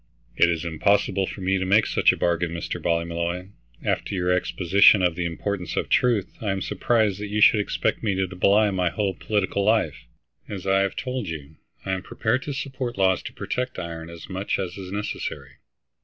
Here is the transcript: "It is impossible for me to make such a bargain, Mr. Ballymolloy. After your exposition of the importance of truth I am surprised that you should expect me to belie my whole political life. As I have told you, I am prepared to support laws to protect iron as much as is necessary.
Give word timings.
"It 0.35 0.49
is 0.49 0.65
impossible 0.65 1.27
for 1.27 1.41
me 1.41 1.59
to 1.59 1.63
make 1.67 1.85
such 1.85 2.11
a 2.11 2.17
bargain, 2.17 2.49
Mr. 2.51 2.81
Ballymolloy. 2.81 3.49
After 3.85 4.15
your 4.15 4.31
exposition 4.31 5.03
of 5.03 5.13
the 5.13 5.25
importance 5.25 5.75
of 5.77 5.89
truth 5.89 6.37
I 6.41 6.49
am 6.49 6.63
surprised 6.63 7.19
that 7.19 7.27
you 7.27 7.39
should 7.39 7.59
expect 7.59 8.01
me 8.01 8.15
to 8.15 8.35
belie 8.35 8.71
my 8.71 8.89
whole 8.89 9.13
political 9.13 9.63
life. 9.63 10.05
As 10.49 10.65
I 10.65 10.79
have 10.79 10.95
told 10.95 11.27
you, 11.27 11.57
I 11.85 11.91
am 11.91 12.01
prepared 12.01 12.41
to 12.49 12.53
support 12.53 12.97
laws 12.97 13.21
to 13.21 13.33
protect 13.33 13.77
iron 13.77 14.09
as 14.09 14.27
much 14.27 14.57
as 14.57 14.75
is 14.75 14.91
necessary. 14.91 15.57